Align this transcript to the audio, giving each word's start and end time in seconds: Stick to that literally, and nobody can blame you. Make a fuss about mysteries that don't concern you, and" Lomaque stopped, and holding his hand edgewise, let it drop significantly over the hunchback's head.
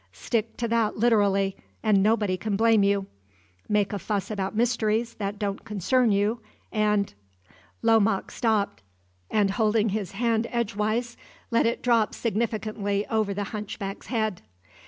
Stick 0.13 0.57
to 0.57 0.67
that 0.67 0.97
literally, 0.97 1.55
and 1.83 2.01
nobody 2.01 2.35
can 2.35 2.55
blame 2.55 2.81
you. 2.81 3.05
Make 3.69 3.93
a 3.93 3.99
fuss 3.99 4.31
about 4.31 4.55
mysteries 4.55 5.13
that 5.19 5.37
don't 5.37 5.63
concern 5.63 6.11
you, 6.11 6.41
and" 6.71 7.13
Lomaque 7.83 8.31
stopped, 8.31 8.81
and 9.29 9.51
holding 9.51 9.89
his 9.89 10.13
hand 10.13 10.47
edgewise, 10.49 11.17
let 11.51 11.67
it 11.67 11.83
drop 11.83 12.15
significantly 12.15 13.05
over 13.11 13.31
the 13.31 13.43
hunchback's 13.53 14.07
head. 14.07 14.41